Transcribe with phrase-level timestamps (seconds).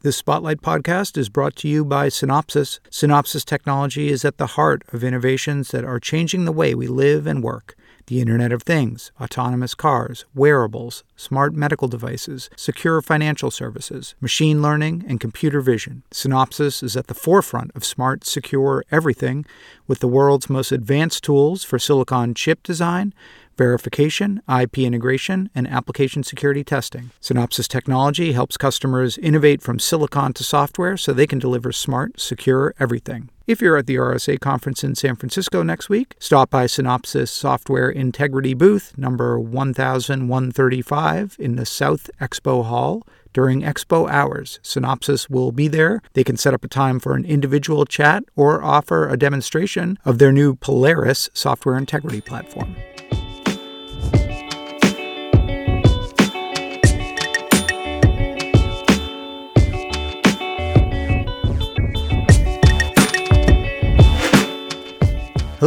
[0.00, 2.78] This Spotlight podcast is brought to you by Synopsys.
[2.88, 7.26] Synopsys technology is at the heart of innovations that are changing the way we live
[7.26, 7.74] and work.
[8.06, 15.04] The Internet of Things, autonomous cars, wearables, smart medical devices, secure financial services, machine learning,
[15.08, 16.04] and computer vision.
[16.12, 19.44] Synopsys is at the forefront of smart, secure everything
[19.88, 23.12] with the world's most advanced tools for silicon chip design
[23.58, 27.10] verification, IP integration, and application security testing.
[27.20, 32.72] Synopsys Technology helps customers innovate from silicon to software so they can deliver smart, secure
[32.80, 33.28] everything.
[33.48, 37.88] If you're at the RSA conference in San Francisco next week, stop by Synopsys Software
[37.88, 44.60] Integrity booth number 1135 in the South Expo Hall during expo hours.
[44.62, 46.02] Synopsys will be there.
[46.12, 50.18] They can set up a time for an individual chat or offer a demonstration of
[50.18, 52.76] their new Polaris software integrity platform.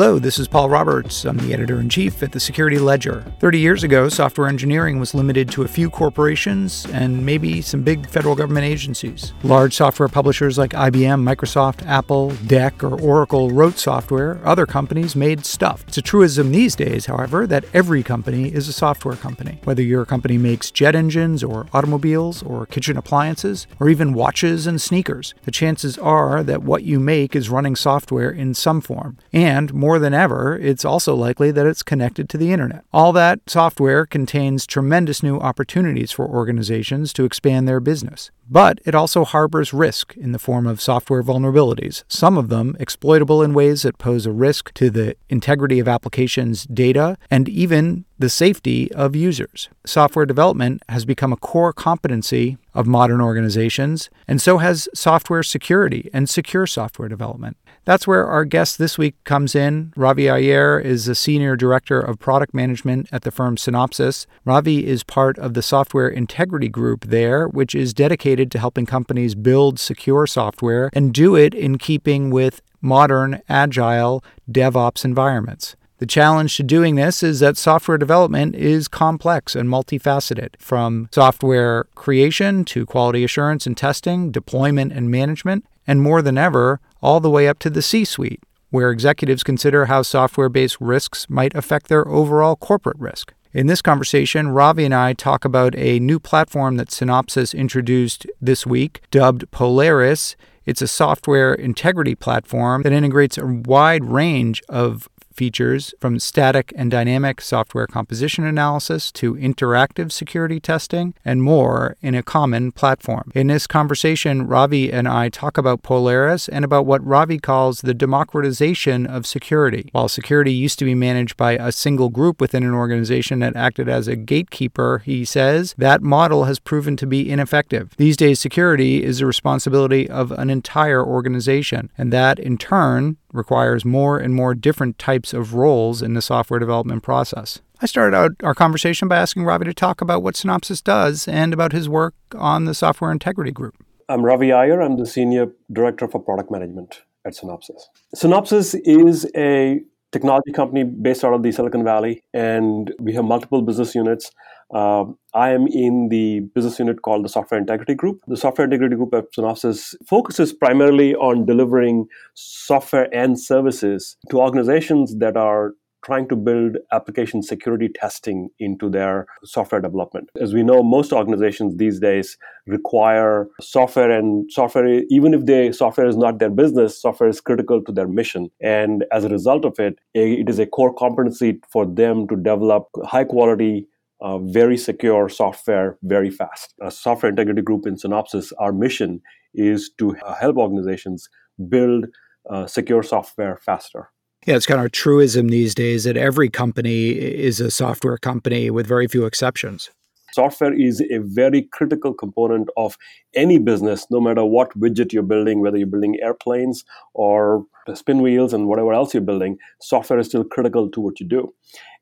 [0.02, 1.26] Hello, this is Paul Roberts.
[1.26, 3.24] I'm the editor in chief at the Security Ledger.
[3.40, 8.10] 30 years ago, software engineering was limited to a few corporations and maybe some big
[8.10, 9.32] federal government agencies.
[9.44, 14.42] Large software publishers like IBM, Microsoft, Apple, DEC, or Oracle wrote software.
[14.44, 15.86] Other companies made stuff.
[15.88, 19.60] It's a truism these days, however, that every company is a software company.
[19.66, 24.82] Whether your company makes jet engines or automobiles or kitchen appliances or even watches and
[24.82, 29.20] sneakers, the chances are that what you make is running software in some form.
[29.32, 32.84] And more than ever, it's also likely that it's connected to the internet.
[32.94, 38.32] All that software contains tremendous new opportunities for organizations to expand their business.
[38.50, 43.42] But it also harbors risk in the form of software vulnerabilities, some of them exploitable
[43.42, 48.30] in ways that pose a risk to the integrity of applications' data and even the
[48.30, 49.70] safety of users.
[49.86, 56.10] Software development has become a core competency of modern organizations, and so has software security
[56.14, 57.58] and secure software development.
[57.84, 59.92] That's where our guest this week comes in.
[59.96, 64.28] Ravi Iyer is the Senior Director of Product Management at the firm Synopsys.
[64.46, 69.34] Ravi is part of the Software Integrity Group there, which is dedicated to helping companies
[69.34, 75.76] build secure software and do it in keeping with modern, agile DevOps environments.
[75.98, 81.86] The challenge to doing this is that software development is complex and multifaceted, from software
[81.96, 87.30] creation to quality assurance and testing, deployment and management, and more than ever, all the
[87.30, 91.88] way up to the C suite, where executives consider how software based risks might affect
[91.88, 93.34] their overall corporate risk.
[93.54, 98.66] In this conversation, Ravi and I talk about a new platform that Synopsys introduced this
[98.66, 100.38] week, dubbed Polaris.
[100.66, 106.92] It's a software integrity platform that integrates a wide range of features from static and
[106.92, 113.32] dynamic software composition analysis to interactive security testing and more in a common platform.
[113.36, 117.94] In this conversation, Ravi and I talk about Polaris and about what Ravi calls the
[117.94, 119.90] democratization of security.
[119.92, 123.90] While security used to be managed by a single group within an organization that acted
[123.90, 127.94] as a gatekeeper, he says that model has proven to be ineffective.
[127.98, 133.86] These days, security is the responsibility of an entire organization, and that in turn requires
[133.86, 137.62] more and more different types of roles in the software development process.
[137.82, 141.54] I started out our conversation by asking Ravi to talk about what Synopsys does and
[141.54, 143.76] about his work on the Software Integrity Group.
[144.08, 144.82] I'm Ravi Iyer.
[144.82, 147.82] I'm the Senior Director for Product Management at Synopsys.
[148.16, 149.82] Synopsys is a
[150.12, 154.32] technology company based out of the Silicon Valley, and we have multiple business units.
[154.74, 158.22] Uh, I am in the business unit called the Software Integrity Group.
[158.28, 165.18] The Software Integrity Group at Synopsys focuses primarily on delivering software and services to organizations
[165.18, 165.74] that are
[166.04, 170.30] trying to build application security testing into their software development.
[170.40, 176.08] As we know, most organizations these days require software and software, even if the software
[176.08, 178.50] is not their business, software is critical to their mission.
[178.62, 182.88] And as a result of it, it is a core competency for them to develop
[183.04, 183.88] high quality
[184.22, 186.74] uh, very secure software very fast.
[186.82, 189.22] A software integrity group in Synopsys, our mission
[189.54, 191.28] is to help organizations
[191.70, 192.06] build
[192.50, 194.10] uh, secure software faster.
[194.46, 198.72] Yeah, it's kind of a truism these days that every company is a software company
[198.72, 199.92] with very few exceptions.
[200.34, 202.98] Software is a very critical component of
[203.36, 206.84] any business, no matter what widget you're building, whether you're building airplanes
[207.14, 211.28] or spin wheels and whatever else you're building, software is still critical to what you
[211.28, 211.54] do.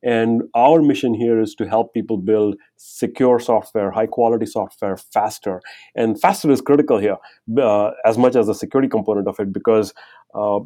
[0.04, 5.62] And our mission here is to help people build secure software, high quality software faster.
[5.96, 7.18] And faster is critical here,
[7.58, 9.94] uh, as much as the security component of it, because
[10.34, 10.60] uh,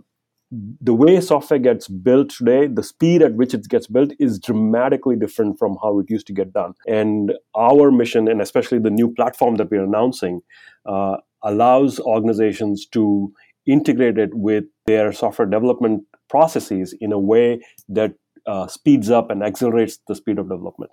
[0.82, 5.16] the way software gets built today, the speed at which it gets built is dramatically
[5.16, 6.74] different from how it used to get done.
[6.88, 10.42] And our mission, and especially the new platform that we're announcing,
[10.86, 13.34] uh, allows organizations to
[13.66, 18.14] integrate it with their software development processes in a way that
[18.46, 20.92] uh, speeds up and accelerates the speed of development.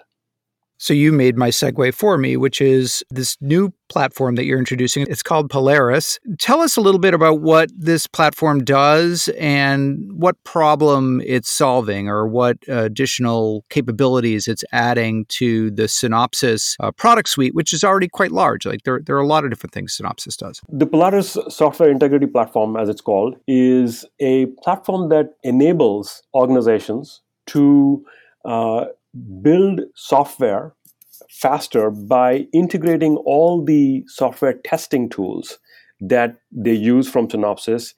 [0.81, 5.07] So you made my segue for me, which is this new platform that you're introducing.
[5.11, 6.19] It's called Polaris.
[6.39, 12.09] Tell us a little bit about what this platform does and what problem it's solving
[12.09, 18.09] or what additional capabilities it's adding to the Synopsys uh, product suite, which is already
[18.09, 18.65] quite large.
[18.65, 20.63] Like there, there are a lot of different things Synopsys does.
[20.71, 28.03] The Polaris Software Integrity Platform, as it's called, is a platform that enables organizations to
[28.47, 28.87] uh,
[29.43, 30.75] build software
[31.29, 35.59] faster by integrating all the software testing tools
[36.01, 37.95] that they use from Synopsys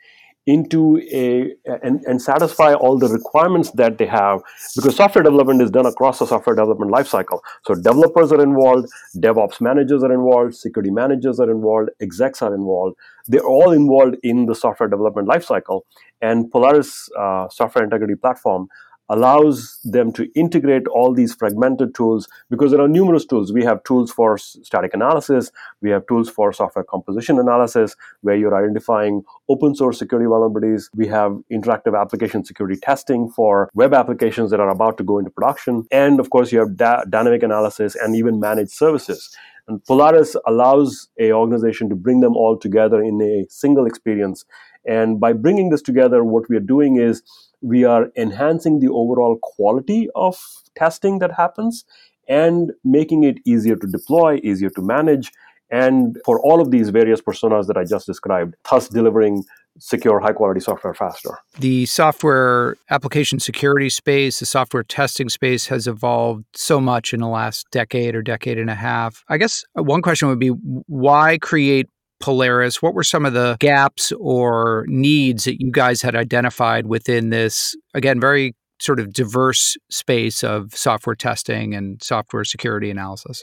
[0.46, 1.54] into a
[1.84, 4.40] and, and satisfy all the requirements that they have
[4.74, 7.38] because software development is done across the software development lifecycle.
[7.64, 12.96] So developers are involved, DevOps managers are involved, security managers are involved, execs are involved.
[13.28, 15.82] They're all involved in the software development lifecycle.
[16.20, 18.66] And Polaris uh, Software Integrity Platform
[19.12, 23.52] allows them to integrate all these fragmented tools because there are numerous tools.
[23.52, 28.56] We have tools for static analysis, we have tools for software composition analysis, where you're
[28.56, 30.88] identifying open source security vulnerabilities.
[30.94, 35.30] We have interactive application security testing for web applications that are about to go into
[35.30, 35.84] production.
[35.90, 39.36] And of course, you have da- dynamic analysis and even managed services.
[39.68, 44.44] And Polaris allows a organization to bring them all together in a single experience.
[44.87, 47.23] And by bringing this together, what we are doing is
[47.61, 50.38] we are enhancing the overall quality of
[50.76, 51.84] testing that happens
[52.29, 55.32] and making it easier to deploy, easier to manage,
[55.70, 59.44] and for all of these various personas that I just described, thus delivering
[59.79, 61.38] secure, high quality software faster.
[61.58, 67.29] The software application security space, the software testing space has evolved so much in the
[67.29, 69.25] last decade or decade and a half.
[69.29, 71.88] I guess one question would be why create
[72.22, 72.80] Polaris?
[72.80, 77.76] What were some of the gaps or needs that you guys had identified within this,
[77.92, 83.42] again, very sort of diverse space of software testing and software security analysis?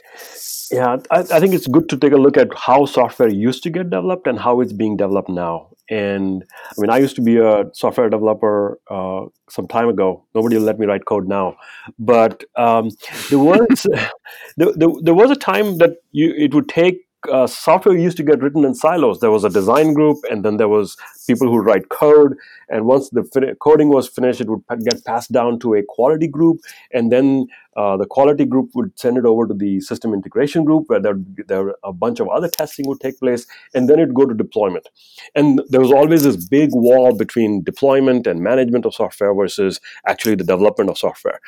[0.70, 3.70] Yeah, I, I, think it's good to take a look at how software used to
[3.70, 5.70] get developed and how it's being developed now.
[5.88, 10.24] And I mean, I used to be a software developer uh, some time ago.
[10.34, 11.56] Nobody will let me write code now,
[11.98, 12.90] but um,
[13.28, 13.86] there was
[14.56, 17.00] there, there, there was a time that you, it would take
[17.30, 19.20] uh, software used to get written in silos.
[19.20, 20.96] There was a design group, and then there was
[21.26, 22.36] people who write code.
[22.68, 25.82] And once the fin- coding was finished, it would p- get passed down to a
[25.88, 26.60] quality group,
[26.92, 27.46] and then
[27.76, 31.18] uh, the quality group would send it over to the system integration group, where there,
[31.46, 34.88] there a bunch of other testing would take place, and then it'd go to deployment.
[35.34, 40.34] And there was always this big wall between deployment and management of software versus actually
[40.34, 41.40] the development of software.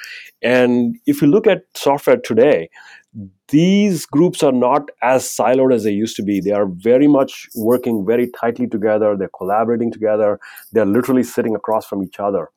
[0.43, 2.71] And if you look at software today,
[3.49, 6.41] these groups are not as siloed as they used to be.
[6.41, 9.17] They are very much working very tightly together.
[9.17, 10.41] They're collaborating together.
[10.73, 12.49] They're literally sitting across from each other.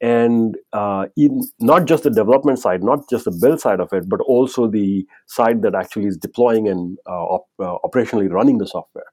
[0.00, 4.08] And uh, in, not just the development side, not just the build side of it,
[4.08, 8.66] but also the side that actually is deploying and uh, op- uh, operationally running the
[8.66, 9.06] software.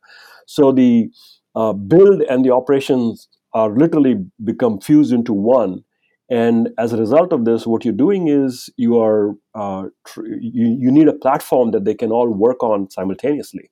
[0.46, 1.10] So the
[1.56, 5.84] uh, build and the operations are literally become fused into one
[6.30, 10.78] and as a result of this, what you're doing is you are uh, tr- you,
[10.80, 13.70] you need a platform that they can all work on simultaneously.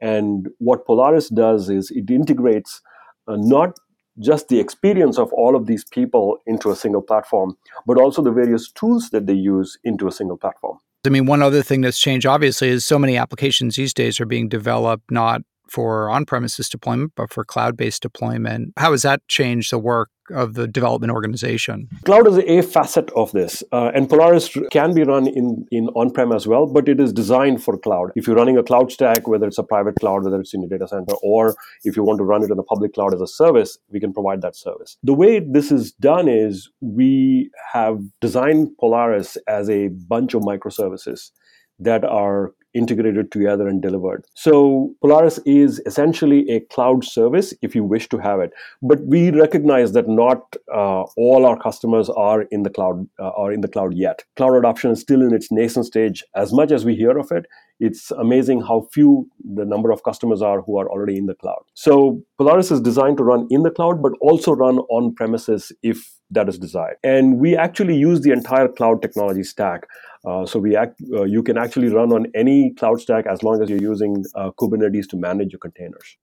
[0.00, 2.80] And what Polaris does is it integrates
[3.28, 3.78] uh, not
[4.18, 7.56] just the experience of all of these people into a single platform,
[7.86, 10.78] but also the various tools that they use into a single platform.
[11.06, 14.26] I mean, one other thing that's changed, obviously, is so many applications these days are
[14.26, 15.42] being developed not
[15.74, 18.72] for on premises deployment, but for cloud based deployment.
[18.76, 21.88] How has that changed the work of the development organization?
[22.04, 26.12] Cloud is a facet of this, uh, and Polaris can be run in, in on
[26.12, 28.12] prem as well, but it is designed for cloud.
[28.14, 30.68] If you're running a cloud stack, whether it's a private cloud, whether it's in a
[30.68, 33.26] data center, or if you want to run it in a public cloud as a
[33.26, 34.96] service, we can provide that service.
[35.02, 41.30] The way this is done is we have designed Polaris as a bunch of microservices
[41.78, 44.24] that are integrated together and delivered.
[44.34, 48.52] So Polaris is essentially a cloud service if you wish to have it.
[48.82, 53.52] But we recognize that not uh, all our customers are in the cloud uh, are
[53.52, 54.24] in the cloud yet.
[54.36, 56.24] Cloud adoption is still in its nascent stage.
[56.34, 57.46] As much as we hear of it,
[57.80, 61.62] it's amazing how few the number of customers are who are already in the cloud.
[61.74, 66.18] So Polaris is designed to run in the cloud, but also run on premises if
[66.30, 66.96] that is desired.
[67.02, 69.86] And we actually use the entire cloud technology stack.
[70.24, 73.62] Uh, so we act, uh, you can actually run on any cloud stack as long
[73.62, 76.16] as you're using uh, Kubernetes to manage your containers.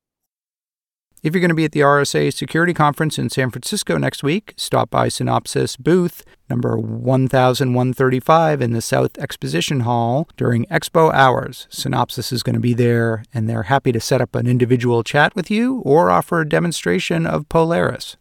[1.23, 4.55] If you're going to be at the RSA Security Conference in San Francisco next week,
[4.57, 11.67] stop by Synopsys booth number 1135 in the South Exposition Hall during expo hours.
[11.69, 15.35] Synopsys is going to be there, and they're happy to set up an individual chat
[15.35, 18.17] with you or offer a demonstration of Polaris.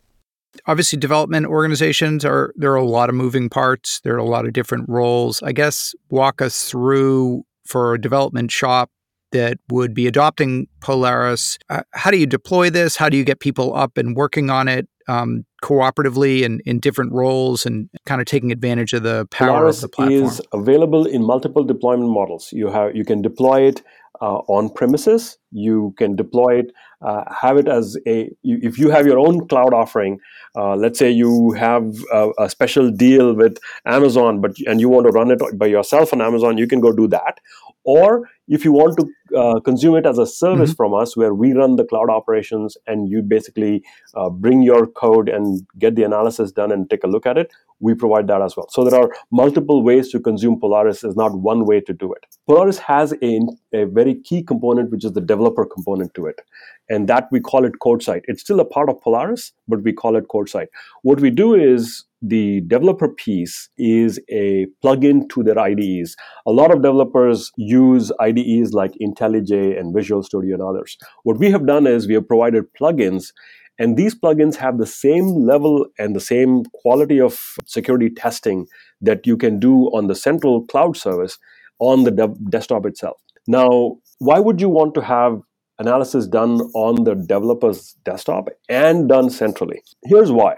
[0.67, 4.01] Obviously, development organizations are there are a lot of moving parts.
[4.03, 5.43] There are a lot of different roles.
[5.43, 8.91] I guess walk us through for a development shop
[9.33, 11.59] that would be adopting Polaris.
[11.69, 12.97] Uh, how do you deploy this?
[12.97, 17.13] How do you get people up and working on it um, cooperatively and in different
[17.13, 20.23] roles and kind of taking advantage of the power Polaris of the platform?
[20.25, 22.51] is available in multiple deployment models.
[22.53, 23.83] You have you can deploy it
[24.21, 25.39] uh, on premises.
[25.51, 28.31] You can deploy it, uh, have it as a.
[28.43, 30.21] If you have your own cloud offering,
[30.57, 35.07] uh, let's say you have a, a, special deal with Amazon, but and you want
[35.07, 37.41] to run it by yourself on Amazon, you can go do that.
[37.85, 40.77] Or if you want to uh, consume it as a service mm-hmm.
[40.77, 43.83] from us, where we run the cloud operations and you basically
[44.15, 47.53] uh, bring your code and get the analysis done and take a look at it,
[47.81, 48.67] we provide that as well.
[48.71, 51.01] So there are multiple ways to consume Polaris.
[51.01, 52.25] There's not one way to do it.
[52.47, 53.41] Polaris has a,
[53.73, 56.41] a very key component, which is the developer component to it.
[56.89, 58.23] And that we call it CodeSight.
[58.25, 60.67] It's still a part of Polaris, but we call it CodeSight.
[61.03, 66.17] What we do is the developer piece is a plugin to their IDEs.
[66.47, 70.99] A lot of developers use IDEs like IntelliJ and Visual Studio and others.
[71.23, 73.33] What we have done is we have provided plugins,
[73.81, 78.67] and these plugins have the same level and the same quality of security testing
[79.01, 81.39] that you can do on the central cloud service
[81.79, 83.17] on the de- desktop itself.
[83.49, 85.41] Now, why would you want to have
[85.79, 89.83] analysis done on the developer's desktop and done centrally?
[90.05, 90.57] Here's why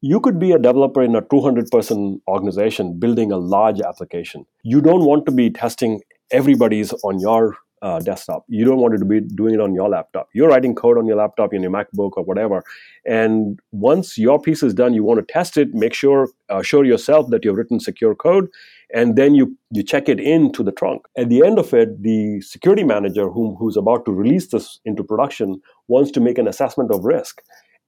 [0.00, 4.44] you could be a developer in a 200 person organization building a large application.
[4.64, 6.00] You don't want to be testing
[6.32, 8.44] everybody's on your uh, desktop.
[8.48, 10.28] You don't want to be doing it on your laptop.
[10.32, 12.64] You're writing code on your laptop, in your MacBook, or whatever.
[13.04, 15.74] And once your piece is done, you want to test it.
[15.74, 18.48] Make sure, assure uh, yourself that you've written secure code,
[18.94, 21.02] and then you you check it into the trunk.
[21.16, 25.04] At the end of it, the security manager, whom who's about to release this into
[25.04, 27.42] production, wants to make an assessment of risk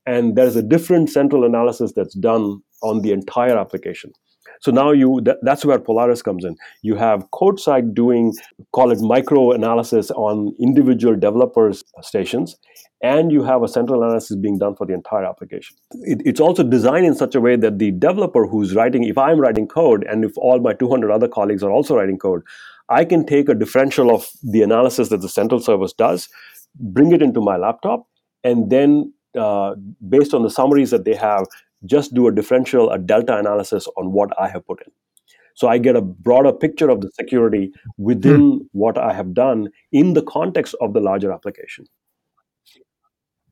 [0.07, 4.13] and there's a different central analysis that's done on the entire application
[4.67, 6.57] so now you that, that's where polaris comes in.
[6.83, 8.35] You have CodeSight doing
[8.73, 12.57] call it micro analysis on individual developers stations
[13.01, 15.77] and you have a central analysis being done for the entire application.
[16.01, 19.39] It, it's also designed in such a way that the developer who's writing if i'm
[19.39, 22.43] writing code and if all my 200 other colleagues are also writing code
[22.89, 26.29] i can take a differential of the analysis that the central service does
[26.97, 28.07] bring it into my laptop
[28.43, 29.75] and then uh,
[30.09, 31.47] based on the summaries that they have,
[31.87, 34.93] just do a differential, a delta analysis on what I have put in.
[35.55, 38.67] So I get a broader picture of the security within mm.
[38.73, 41.87] what I have done in the context of the larger application.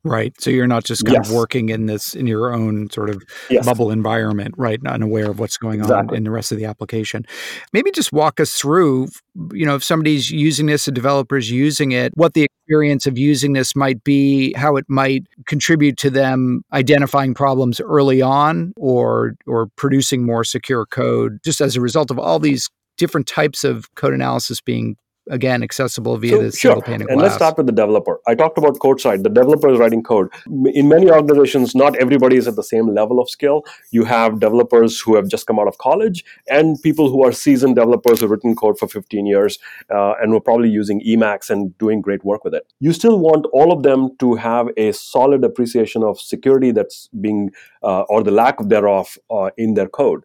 [0.05, 0.39] Right.
[0.39, 1.29] So you're not just kind yes.
[1.29, 3.65] of working in this in your own sort of yes.
[3.65, 4.81] bubble environment, right?
[4.81, 6.09] Not unaware of what's going exactly.
[6.09, 7.25] on in the rest of the application.
[7.73, 9.07] Maybe just walk us through,
[9.51, 13.53] you know, if somebody's using this, a developer's using it, what the experience of using
[13.53, 19.67] this might be, how it might contribute to them identifying problems early on or or
[19.75, 24.13] producing more secure code just as a result of all these different types of code
[24.13, 24.95] analysis being
[25.29, 27.11] again accessible via so, the single pane of glass.
[27.11, 28.19] And let's start with the developer.
[28.27, 29.23] I talked about CodeSight.
[29.23, 30.29] The developer is writing code.
[30.47, 33.63] In many organizations, not everybody is at the same level of skill.
[33.91, 37.75] You have developers who have just come out of college and people who are seasoned
[37.75, 39.57] developers who've written code for 15 years
[39.89, 42.71] uh, and were probably using Emacs and doing great work with it.
[42.79, 47.51] You still want all of them to have a solid appreciation of security that's being,
[47.83, 50.23] uh, or the lack thereof, uh, in their code.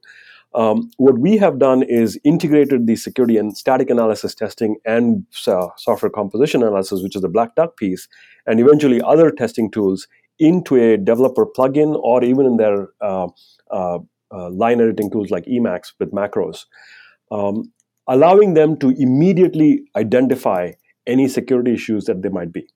[0.55, 5.69] Um, what we have done is integrated the security and static analysis testing and uh,
[5.77, 8.09] software composition analysis, which is the Black Duck piece,
[8.47, 13.29] and eventually other testing tools into a developer plugin or even in their uh,
[13.71, 13.99] uh,
[14.33, 16.65] uh line editing tools like Emacs with macros,
[17.31, 17.71] um,
[18.09, 20.73] allowing them to immediately identify
[21.07, 22.67] any security issues that there might be.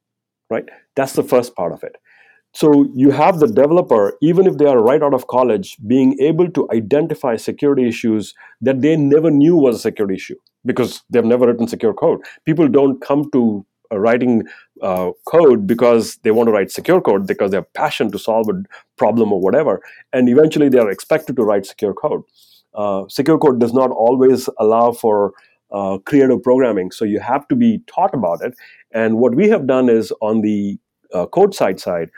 [0.50, 0.68] Right?
[0.94, 1.96] That's the first part of it.
[2.54, 6.48] So you have the developer, even if they are right out of college, being able
[6.52, 11.46] to identify security issues that they never knew was a security issue because they've never
[11.48, 12.20] written secure code.
[12.44, 14.44] People don't come to writing
[14.82, 18.48] uh, code because they want to write secure code because they have passion to solve
[18.48, 18.62] a
[18.96, 19.80] problem or whatever,
[20.12, 22.22] and eventually they are expected to write secure code.
[22.74, 25.32] Uh, secure code does not always allow for
[25.72, 28.54] uh, creative programming, so you have to be taught about it.
[28.92, 30.78] And what we have done is on the
[31.12, 32.10] uh, CodeSight side,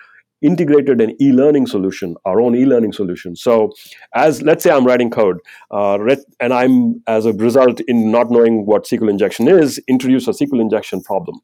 [0.43, 3.73] integrated an e-learning solution our own e-learning solution so
[4.15, 5.39] as let's say i'm writing code
[5.71, 5.99] uh,
[6.41, 10.61] and i'm as a result in not knowing what sql injection is introduce a sql
[10.61, 11.41] injection problem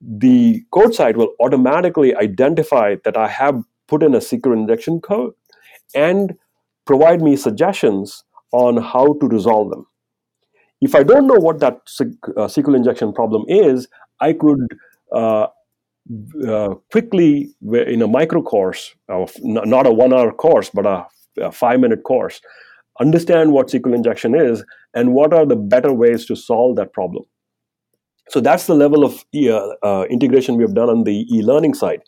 [0.00, 5.34] the CodeSight will automatically identify that I have put in a SQL injection code
[5.94, 6.34] and
[6.86, 9.86] provide me suggestions on how to resolve them.
[10.80, 13.88] If I don't know what that uh, SQL injection problem is,
[14.20, 14.66] I could
[15.14, 15.48] uh,
[16.46, 17.54] uh, quickly,
[17.86, 21.06] in a micro course, uh, not a one hour course, but a,
[21.40, 22.40] a five minute course,
[23.00, 24.64] understand what SQL injection is
[24.94, 27.24] and what are the better ways to solve that problem.
[28.28, 31.74] So that's the level of uh, uh, integration we have done on the e learning
[31.74, 32.00] side.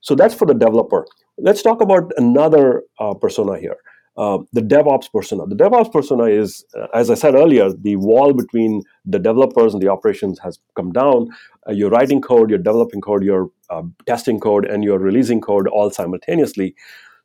[0.00, 1.06] So that's for the developer.
[1.36, 3.76] Let's talk about another uh, persona here.
[4.18, 5.46] Uh, the DevOps persona.
[5.46, 9.80] The DevOps persona is, uh, as I said earlier, the wall between the developers and
[9.80, 11.28] the operations has come down.
[11.68, 15.68] Uh, you're writing code, you're developing code, you're uh, testing code, and you're releasing code
[15.68, 16.74] all simultaneously.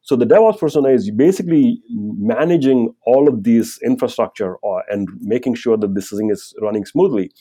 [0.01, 5.77] So the DevOps persona is basically managing all of these infrastructure uh, and making sure
[5.77, 7.31] that this thing is running smoothly.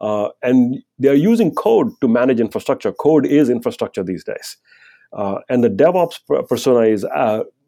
[0.00, 2.92] And they're using code to manage infrastructure.
[2.92, 4.56] Code is infrastructure these days.
[5.12, 7.04] And the DevOps persona is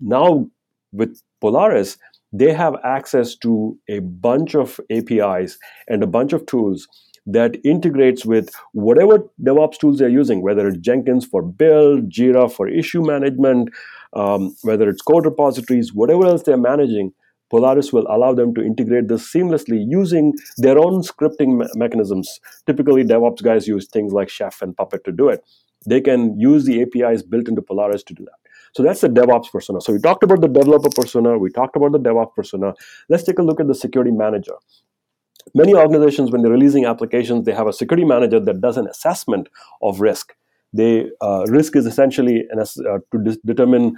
[0.01, 0.47] now
[0.93, 1.97] with Polaris,
[2.33, 6.87] they have access to a bunch of APIs and a bunch of tools
[7.27, 12.69] that integrates with whatever DevOps tools they're using, whether it's Jenkins for build, Jira for
[12.69, 13.71] issue management,
[14.15, 17.13] um, whether it's code repositories, whatever else they're managing.
[17.51, 22.41] Polaris will allow them to integrate this seamlessly using their own scripting me- mechanisms.
[22.67, 25.45] Typically, DevOps guys use things like Chef and Puppet to do it.
[25.87, 28.46] They can use the APIs built into Polaris to do that.
[28.77, 29.81] So that's the DevOps persona.
[29.81, 32.75] So we talked about the developer persona, we talked about the DevOps persona.
[33.09, 34.53] Let's take a look at the security manager.
[35.55, 39.49] Many organizations, when they're releasing applications, they have a security manager that does an assessment
[39.81, 40.35] of risk.
[40.75, 43.97] They uh, risk is essentially an, uh, to de- determine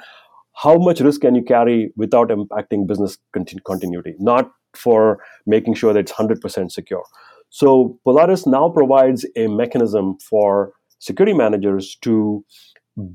[0.54, 5.92] how much risk can you carry without impacting business continu- continuity, not for making sure
[5.92, 7.02] that it's 100% secure.
[7.50, 12.44] So Polaris now provides a mechanism for security managers to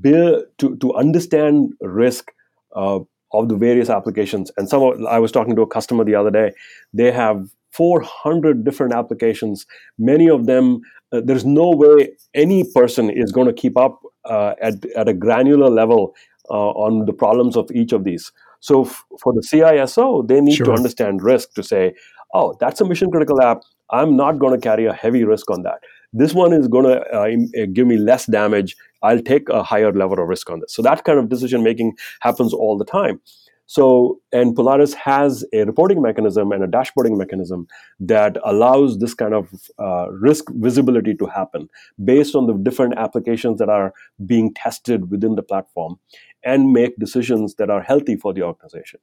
[0.00, 2.30] build to, to understand risk
[2.74, 3.00] uh,
[3.32, 4.50] of the various applications.
[4.56, 6.52] And some of, I was talking to a customer the other day.
[6.92, 9.66] They have 400 different applications.
[9.98, 10.80] Many of them,
[11.12, 15.14] uh, there's no way any person is going to keep up uh, at, at a
[15.14, 16.14] granular level
[16.50, 18.30] uh, on the problems of each of these.
[18.60, 20.66] So f- for the CISO, they need sure.
[20.66, 21.94] to understand risk to say,
[22.32, 23.62] oh, that's a mission critical app.
[23.90, 25.80] I'm not going to carry a heavy risk on that.
[26.12, 30.18] This one is going to uh, give me less damage I'll take a higher level
[30.20, 30.74] of risk on this.
[30.74, 33.20] So that kind of decision making happens all the time.
[33.66, 37.66] So, and Polaris has a reporting mechanism and a dashboarding mechanism
[37.98, 41.68] that allows this kind of uh, risk visibility to happen
[42.04, 43.94] based on the different applications that are
[44.26, 45.98] being tested within the platform
[46.44, 49.00] and make decisions that are healthy for the organization.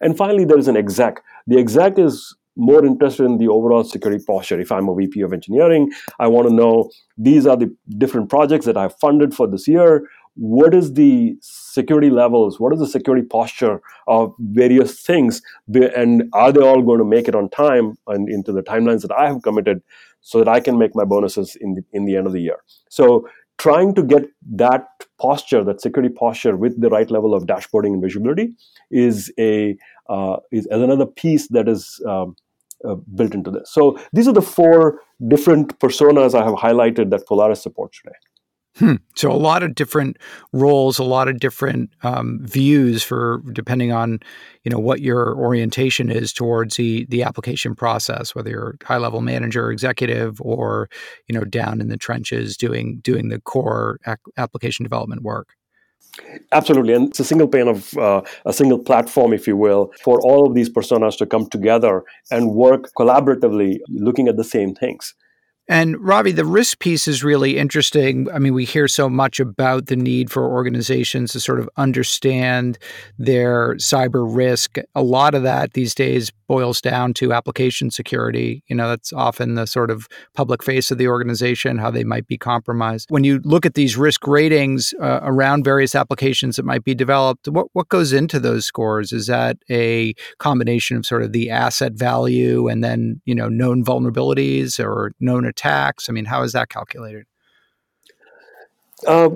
[0.00, 1.22] And finally, there is an exec.
[1.46, 4.60] The exec is more interested in the overall security posture.
[4.60, 8.66] If I'm a VP of engineering, I want to know these are the different projects
[8.66, 10.08] that I've funded for this year.
[10.34, 12.60] What is the security levels?
[12.60, 15.40] What is the security posture of various things?
[15.74, 19.12] And are they all going to make it on time and into the timelines that
[19.12, 19.82] I have committed
[20.20, 22.58] so that I can make my bonuses in the, in the end of the year?
[22.88, 24.86] So trying to get that
[25.20, 28.54] posture, that security posture, with the right level of dashboarding and visibility
[28.90, 29.76] is a
[30.08, 32.34] uh, is another piece that is um,
[32.86, 33.70] uh, built into this.
[33.72, 38.16] So these are the four different personas I have highlighted that Polaris supports today.
[38.78, 38.94] Hmm.
[39.16, 40.18] So a lot of different
[40.52, 44.20] roles, a lot of different um, views for depending on
[44.62, 49.20] you know what your orientation is towards the the application process, whether you're high level
[49.20, 50.88] manager, executive, or
[51.26, 55.56] you know down in the trenches doing doing the core ac- application development work.
[56.52, 60.20] Absolutely, and it's a single pane of uh, a single platform, if you will, for
[60.22, 65.14] all of these personas to come together and work collaboratively, looking at the same things.
[65.70, 68.30] And Ravi, the risk piece is really interesting.
[68.32, 72.78] I mean, we hear so much about the need for organizations to sort of understand
[73.18, 74.78] their cyber risk.
[74.94, 78.64] A lot of that these days boils down to application security.
[78.66, 82.26] You know, that's often the sort of public face of the organization, how they might
[82.26, 83.06] be compromised.
[83.10, 87.48] When you look at these risk ratings uh, around various applications that might be developed,
[87.48, 89.12] what, what goes into those scores?
[89.12, 93.84] Is that a combination of sort of the asset value and then, you know, known
[93.84, 96.08] vulnerabilities or known attacks?
[96.08, 97.26] I mean, how is that calculated?
[99.06, 99.30] Uh,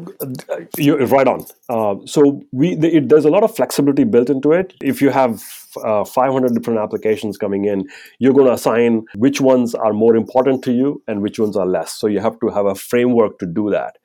[0.77, 1.45] you're right on.
[1.69, 4.75] Uh, so we the, it, there's a lot of flexibility built into it.
[4.83, 5.43] If you have
[5.85, 7.87] uh, 500 different applications coming in,
[8.19, 11.67] you're going to assign which ones are more important to you and which ones are
[11.67, 11.93] less.
[11.93, 13.99] So you have to have a framework to do that.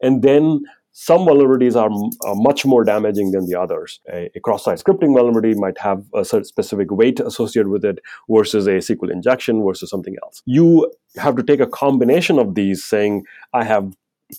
[0.00, 0.64] And then
[0.96, 1.90] some vulnerabilities are,
[2.28, 4.00] are, much more damaging than the others.
[4.12, 7.98] A, a cross-site scripting vulnerability might have a specific weight associated with it
[8.30, 10.40] versus a SQL injection versus something else.
[10.46, 13.92] You have to take a combination of these, saying, I have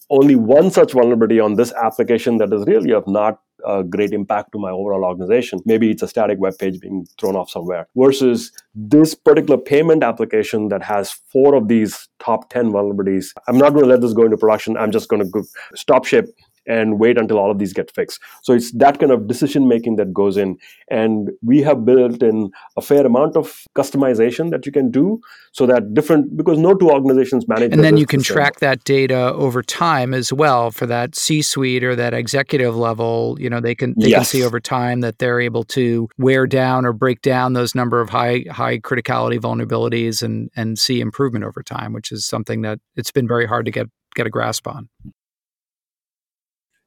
[0.10, 4.51] only one such vulnerability on this application that is really of not a great impact
[4.51, 5.60] to my overall organization.
[5.65, 10.67] Maybe it's a static web page being thrown off somewhere versus this particular payment application
[10.69, 13.27] that has four of these top 10 vulnerabilities.
[13.47, 14.77] I'm not going to let this go into production.
[14.77, 16.29] I'm just going to go stop ship
[16.67, 18.19] and wait until all of these get fixed.
[18.43, 20.58] So it's that kind of decision making that goes in.
[20.89, 25.19] And we have built in a fair amount of customization that you can do
[25.51, 27.71] so that different, because no two organizations manage.
[27.71, 31.84] And then you can track that data over time as well for that C suite
[31.84, 33.38] or that executive level.
[33.39, 34.17] You know, they can, they yes.
[34.17, 38.01] can see over time that they're able to wear down or break down those number
[38.01, 42.80] of high, high criticality vulnerabilities and, and see improvement over time, which is something that
[42.95, 44.89] it's been very hard to get, get a grasp on.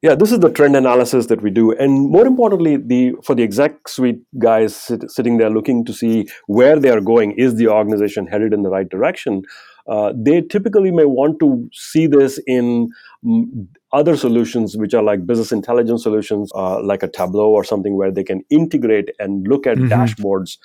[0.00, 3.42] Yeah, this is the trend analysis that we do, and more importantly, the for the
[3.42, 7.32] exec suite guys sit, sitting there looking to see where they are going.
[7.32, 9.42] Is the organization headed in the right direction?
[9.88, 12.90] Uh, they typically may want to see this in
[13.24, 17.96] mm, other solutions, which are like business intelligence solutions, uh, like a Tableau or something,
[17.96, 19.92] where they can integrate and look at mm-hmm.
[19.92, 20.58] dashboards.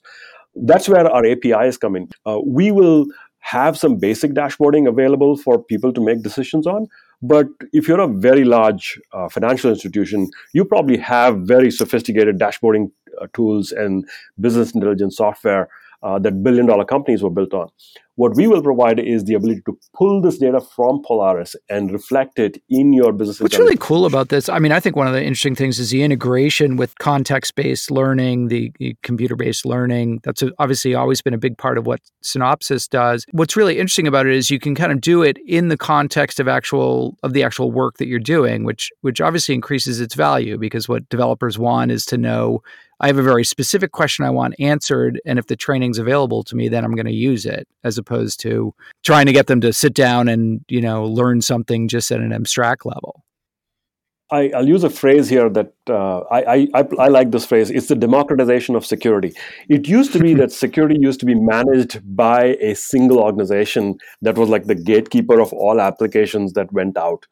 [0.53, 2.07] That's where our APIs come in.
[2.27, 3.07] Uh, we will
[3.39, 6.87] have some basic dashboarding available for people to make decisions on
[7.23, 12.91] but if you're a very large uh, financial institution, you probably have very sophisticated dashboarding
[13.21, 14.05] uh, tools and
[14.41, 15.69] business intelligence software
[16.03, 17.69] uh, that billion dollar companies were built on.
[18.15, 22.37] What we will provide is the ability to pull this data from Polaris and reflect
[22.37, 23.41] it in your business.
[23.41, 25.89] What's really cool about this, I mean, I think one of the interesting things is
[25.89, 28.71] the integration with context based learning, the,
[29.01, 30.19] computer based learning.
[30.23, 33.25] That's obviously always been a big part of what Synopsys does.
[33.31, 36.39] What's really interesting about it is you can kind of do it in the context
[36.39, 40.57] of actual of the actual work that you're doing, which which obviously increases its value
[40.57, 42.61] because what developers want is to know
[42.99, 46.55] I have a very specific question I want answered, and if the training's available to
[46.55, 49.73] me, then I'm going to use it, as opposed to trying to get them to
[49.73, 53.23] sit down and you know learn something just at an abstract level.
[54.33, 57.69] I, will use a phrase here that uh, I, I, I, like this phrase.
[57.69, 59.33] It's the democratization of security.
[59.69, 64.35] It used to be that security used to be managed by a single organization that
[64.35, 67.27] was like the gatekeeper of all applications that went out.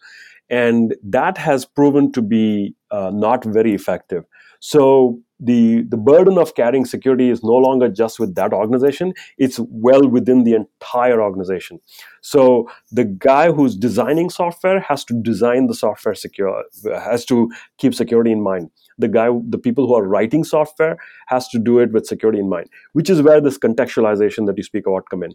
[0.50, 4.26] And that has proven to be uh, not very effective.
[4.60, 9.60] So the, the burden of carrying security is no longer just with that organization, it's
[9.69, 11.80] well within the entire organization.
[12.21, 17.95] So the guy who's designing software has to design the software secure, has to keep
[17.95, 18.69] security in mind.
[18.99, 22.47] The guy, the people who are writing software has to do it with security in
[22.47, 25.34] mind, which is where this contextualization that you speak about come in.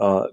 [0.00, 0.28] Uh,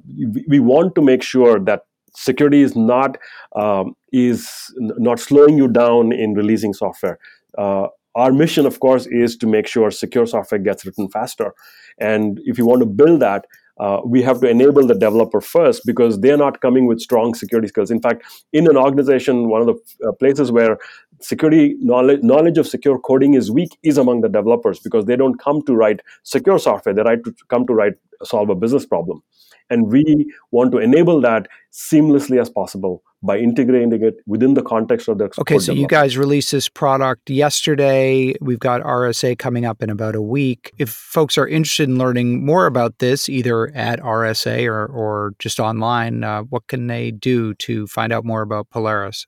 [0.47, 1.81] we, want to make sure that
[2.15, 3.17] security is not
[3.55, 7.17] um, is not slowing you down in releasing software.
[7.57, 11.53] Uh, our mission, of course, is to make sure secure software gets written faster.
[11.97, 13.45] And if you want to build that,
[13.77, 17.67] uh, we have to enable the developer first because they're not coming with strong security
[17.67, 17.91] skills.
[17.91, 18.23] In fact,
[18.53, 20.77] in an organization, one of the uh, places where
[21.19, 25.39] security knowledge, knowledge of secure coding is weak is among the developers because they don't
[25.41, 26.95] come to write secure software.
[26.95, 29.21] They write to come to write solve a business problem.
[29.69, 35.07] And we want to enable that seamlessly as possible by integrating it within the context
[35.07, 39.81] of the okay so you guys released this product yesterday we've got rsa coming up
[39.81, 43.99] in about a week if folks are interested in learning more about this either at
[44.01, 48.69] rsa or, or just online uh, what can they do to find out more about
[48.69, 49.25] polaris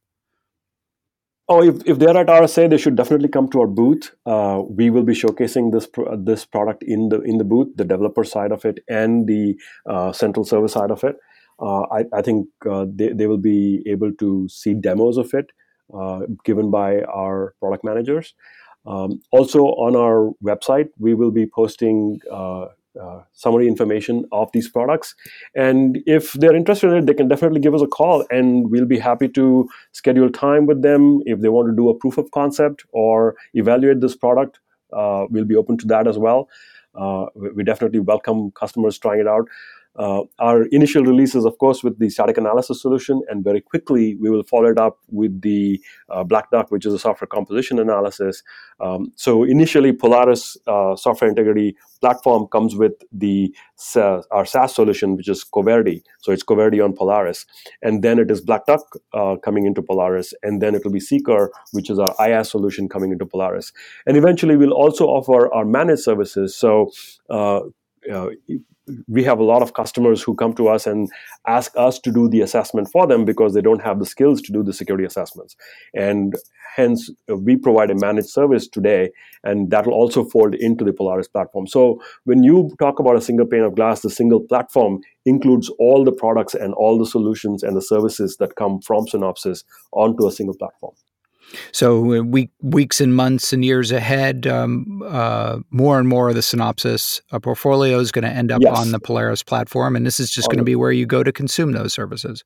[1.50, 4.14] Oh, if, if they're at RSA, they should definitely come to our booth.
[4.26, 8.26] Uh, we will be showcasing this this product in the in the booth, the developer
[8.26, 9.56] side of it, and the
[9.86, 11.16] uh, central service side of it.
[11.60, 15.52] Uh, I, I, think uh, they, they will be able to see demos of it
[15.94, 18.36] uh, given by our product managers.
[18.86, 22.68] Um, also, on our website, we will be posting uh,
[23.34, 25.16] summary information of these products.
[25.56, 28.86] And if they're interested in it, they can definitely give us a call and we'll
[28.86, 31.22] be happy to schedule time with them.
[31.26, 34.60] If they want to do a proof of concept or evaluate this product,
[34.94, 36.50] uh, we'll be open to that as well.
[36.96, 39.48] Uh, we definitely welcome customers trying it out.
[39.98, 44.16] Uh, our initial release is, of course, with the static analysis solution, and very quickly
[44.16, 47.80] we will follow it up with the uh, Black Duck, which is a software composition
[47.80, 48.44] analysis.
[48.80, 53.54] Um, so initially, Polaris uh, software integrity platform comes with the
[53.96, 56.04] uh, our SAST solution, which is Coverity.
[56.20, 57.46] So it's Coverity on Polaris,
[57.82, 58.82] and then it is Black Duck
[59.14, 62.88] uh, coming into Polaris, and then it will be Seeker, which is our IAST solution
[62.88, 63.74] coming into Polaris,
[64.06, 66.56] and eventually we'll also offer our managed services.
[66.56, 66.92] So
[68.12, 68.30] uh,
[69.08, 71.10] we have a lot of customers who come to us and
[71.46, 74.52] ask us to do the assessment for them because they don't have the skills to
[74.52, 75.56] do the security assessments.
[75.94, 76.36] And
[76.76, 79.12] hence, we provide a managed service today,
[79.44, 81.68] and that will also fold into the Polaris platform.
[81.68, 86.06] So when you talk about a single pane of glass, the single platform includes all
[86.06, 90.32] the products and all the solutions and the services that come from Synopsys onto a
[90.32, 90.94] single platform.
[91.72, 96.36] So, uh, week, weeks and months and years ahead, um, uh, more and more of
[96.36, 98.78] the Synopsys uh, portfolio is going to end up yes.
[98.78, 101.32] on the Polaris platform, and this is just going to be where you go to
[101.32, 102.44] consume those services.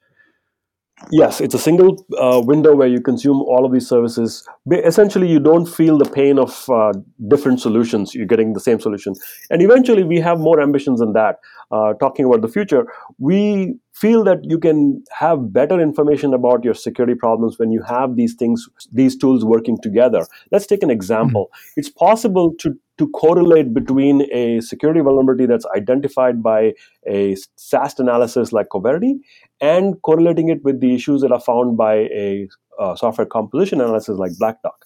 [1.10, 4.48] Yes, it's a single uh, window where you consume all of these services.
[4.72, 6.94] Essentially, you don't feel the pain of uh,
[7.28, 8.14] different solutions.
[8.14, 9.16] You're getting the same solution.
[9.50, 11.40] And eventually, we have more ambitions than that.
[11.72, 12.86] Uh, talking about the future,
[13.18, 18.16] we feel that you can have better information about your security problems when you have
[18.16, 20.26] these things, these tools working together.
[20.52, 21.46] Let's take an example.
[21.48, 21.80] Mm-hmm.
[21.80, 26.74] It's possible to to correlate between a security vulnerability that's identified by
[27.08, 29.16] a SAST analysis like Coverity
[29.60, 32.48] and correlating it with the issues that are found by a
[32.80, 34.86] uh, software composition analysis like Black Duck.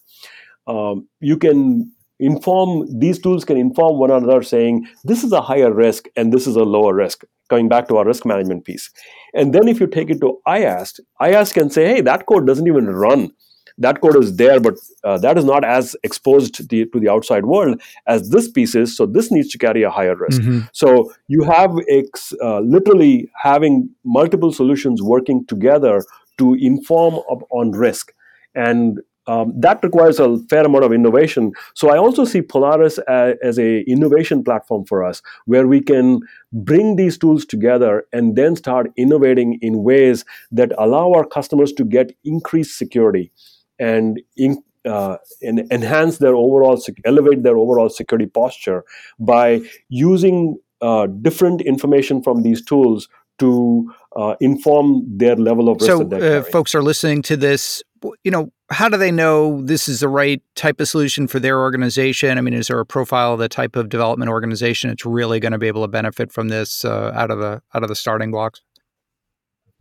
[0.65, 5.73] Um, you can inform these tools can inform one another saying this is a higher
[5.73, 8.89] risk and this is a lower risk coming back to our risk management piece
[9.33, 12.67] and then if you take it to IAST IAST can say hey that code doesn't
[12.67, 13.31] even run
[13.77, 17.09] that code is there, but uh, that is not as exposed to the, to the
[17.09, 18.95] outside world as this piece is.
[18.95, 20.41] So this needs to carry a higher risk.
[20.41, 20.59] Mm-hmm.
[20.71, 26.03] So you have ex, uh, literally having multiple solutions working together
[26.37, 27.15] to inform
[27.51, 28.13] on risk.
[28.53, 31.51] And um, that requires a fair amount of innovation.
[31.73, 36.19] So I also see Polaris as, as a innovation platform for us, where we can
[36.53, 41.83] bring these tools together and then start innovating in ways that allow our customers to
[41.83, 43.31] get increased security
[43.79, 48.83] and in, uh, enhance their overall, elevate their overall security posture
[49.19, 53.07] by using uh, different information from these tools
[53.39, 55.87] to uh, inform their level of risk.
[55.87, 57.83] So, uh, folks are listening to this.
[58.23, 61.59] You know, how do they know this is the right type of solution for their
[61.59, 62.37] organization?
[62.37, 65.51] I mean, is there a profile of the type of development organization that's really going
[65.51, 68.31] to be able to benefit from this uh, out of the out of the starting
[68.31, 68.61] blocks?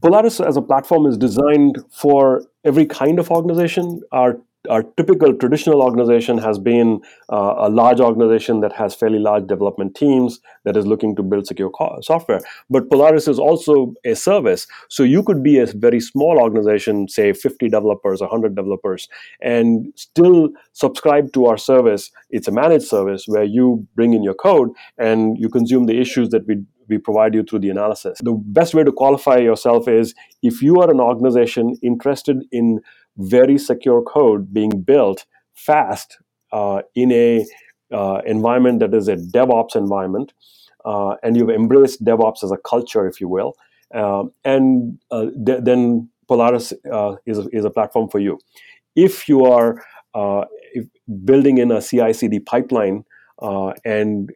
[0.05, 4.03] Polaris as a platform is designed for every kind of organization.
[4.13, 4.39] Our
[4.71, 9.95] our typical traditional organization has been uh, a large organization that has fairly large development
[9.95, 12.41] teams that is looking to build secure co- software.
[12.71, 14.67] But Polaris is also a service.
[14.89, 19.07] So you could be a very small organization, say 50 developers, 100 developers,
[19.43, 22.11] and still subscribe to our service.
[22.31, 26.31] It's a managed service where you bring in your code and you consume the issues
[26.31, 28.19] that we we provide you through the analysis.
[28.23, 32.81] The best way to qualify yourself is if you are an organization interested in
[33.17, 36.19] very secure code being built fast
[36.53, 37.45] uh, in a
[37.93, 40.33] uh, environment that is a DevOps environment,
[40.85, 43.55] uh, and you've embraced DevOps as a culture, if you will,
[43.95, 48.39] um, and uh, th- then Polaris uh, is, a, is a platform for you.
[48.97, 50.87] If you are uh, if
[51.25, 53.05] building in a CI/CD pipeline
[53.85, 54.33] and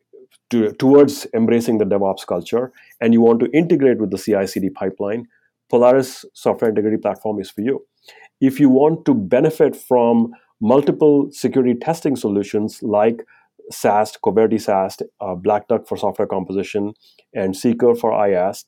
[0.51, 4.71] to, towards embracing the DevOps culture and you want to integrate with the CI CD
[4.71, 5.27] pipeline,
[5.69, 7.85] Polaris Software Integrity Platform is for you.
[8.41, 13.25] If you want to benefit from multiple security testing solutions like
[13.71, 16.95] SAST, Coverity SAST, uh, Black Duck for software composition,
[17.35, 18.65] and Seeker for IAST,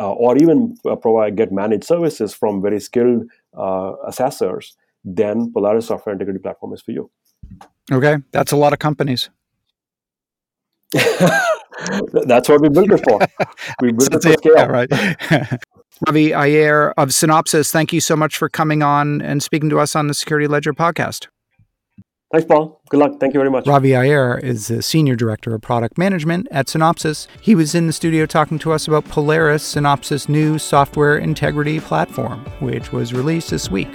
[0.00, 3.24] uh, or even uh, provide get managed services from very skilled
[3.56, 7.10] uh, assessors, then Polaris Software Integrity Platform is for you.
[7.92, 9.30] Okay, that's a lot of companies.
[12.26, 13.18] That's what we built it for.
[13.80, 14.54] We built it for scale.
[14.56, 14.90] Yeah, right.
[16.06, 19.94] Ravi Iyer of Synopsys, thank you so much for coming on and speaking to us
[19.94, 21.28] on the Security Ledger podcast.
[22.32, 22.80] Thanks, Paul.
[22.90, 23.20] Good luck.
[23.20, 23.64] Thank you very much.
[23.64, 27.28] Ravi Iyer is the Senior Director of Product Management at Synopsys.
[27.40, 32.44] He was in the studio talking to us about Polaris, Synopsys' new software integrity platform,
[32.58, 33.88] which was released this week.